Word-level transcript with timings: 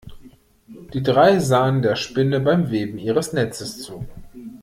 Die 0.95 1.03
drei 1.03 1.37
sahen 1.37 1.83
der 1.83 1.95
Spinne 1.95 2.39
beim 2.39 2.71
Weben 2.71 2.97
ihres 2.97 3.33
Netzes 3.33 3.83
zu. 3.83 4.07